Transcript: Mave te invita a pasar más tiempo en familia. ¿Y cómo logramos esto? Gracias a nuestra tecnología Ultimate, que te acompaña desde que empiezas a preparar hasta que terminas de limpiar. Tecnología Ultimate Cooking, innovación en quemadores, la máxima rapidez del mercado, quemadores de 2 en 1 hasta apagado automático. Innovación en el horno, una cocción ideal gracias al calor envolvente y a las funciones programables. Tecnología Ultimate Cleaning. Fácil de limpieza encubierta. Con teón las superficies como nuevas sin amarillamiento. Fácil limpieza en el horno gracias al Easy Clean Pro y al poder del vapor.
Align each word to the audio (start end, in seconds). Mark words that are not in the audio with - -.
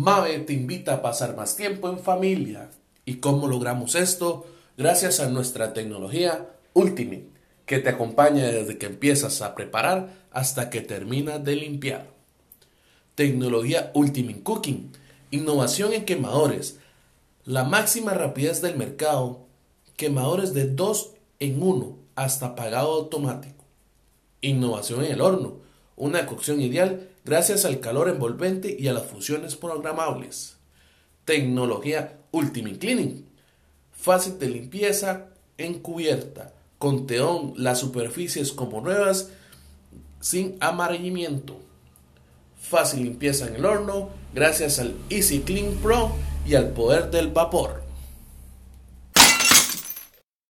Mave 0.00 0.38
te 0.38 0.54
invita 0.54 0.94
a 0.94 1.02
pasar 1.02 1.36
más 1.36 1.56
tiempo 1.56 1.90
en 1.90 1.98
familia. 1.98 2.70
¿Y 3.04 3.16
cómo 3.16 3.46
logramos 3.46 3.94
esto? 3.94 4.46
Gracias 4.78 5.20
a 5.20 5.28
nuestra 5.28 5.74
tecnología 5.74 6.48
Ultimate, 6.72 7.28
que 7.66 7.80
te 7.80 7.90
acompaña 7.90 8.46
desde 8.46 8.78
que 8.78 8.86
empiezas 8.86 9.42
a 9.42 9.54
preparar 9.54 10.08
hasta 10.30 10.70
que 10.70 10.80
terminas 10.80 11.44
de 11.44 11.54
limpiar. 11.54 12.08
Tecnología 13.14 13.90
Ultimate 13.92 14.42
Cooking, 14.42 14.90
innovación 15.32 15.92
en 15.92 16.06
quemadores, 16.06 16.78
la 17.44 17.64
máxima 17.64 18.14
rapidez 18.14 18.62
del 18.62 18.78
mercado, 18.78 19.44
quemadores 19.98 20.54
de 20.54 20.66
2 20.66 21.10
en 21.40 21.62
1 21.62 21.98
hasta 22.14 22.46
apagado 22.46 22.92
automático. 22.92 23.66
Innovación 24.40 25.04
en 25.04 25.12
el 25.12 25.20
horno, 25.20 25.56
una 26.00 26.24
cocción 26.24 26.62
ideal 26.62 27.08
gracias 27.24 27.66
al 27.66 27.78
calor 27.78 28.08
envolvente 28.08 28.74
y 28.76 28.88
a 28.88 28.94
las 28.94 29.04
funciones 29.04 29.54
programables. 29.54 30.56
Tecnología 31.26 32.18
Ultimate 32.32 32.78
Cleaning. 32.78 33.26
Fácil 33.92 34.38
de 34.38 34.48
limpieza 34.48 35.26
encubierta. 35.58 36.54
Con 36.78 37.06
teón 37.06 37.52
las 37.56 37.78
superficies 37.78 38.50
como 38.52 38.80
nuevas 38.80 39.28
sin 40.20 40.56
amarillamiento. 40.60 41.58
Fácil 42.58 43.02
limpieza 43.02 43.46
en 43.48 43.56
el 43.56 43.66
horno 43.66 44.08
gracias 44.34 44.78
al 44.78 44.94
Easy 45.10 45.40
Clean 45.40 45.74
Pro 45.82 46.12
y 46.46 46.54
al 46.54 46.70
poder 46.70 47.10
del 47.10 47.28
vapor. 47.28 47.82